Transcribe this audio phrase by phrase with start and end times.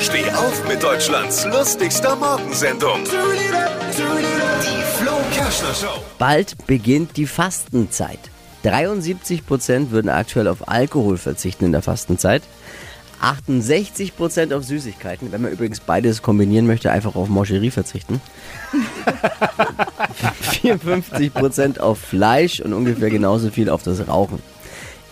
[0.00, 3.04] Steh auf mit Deutschlands lustigster Morgensendung.
[3.04, 6.02] Die Flo Kerschner Show.
[6.18, 8.18] Bald beginnt die Fastenzeit.
[8.64, 12.42] 73 Prozent würden aktuell auf Alkohol verzichten in der Fastenzeit.
[13.20, 15.32] 68 Prozent auf Süßigkeiten.
[15.32, 18.20] Wenn man übrigens beides kombinieren möchte, einfach auf Mangerie verzichten.
[20.40, 24.40] 54 Prozent auf Fleisch und ungefähr genauso viel auf das Rauchen.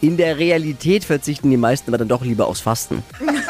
[0.00, 3.02] In der Realität verzichten die meisten aber dann doch lieber aufs Fasten.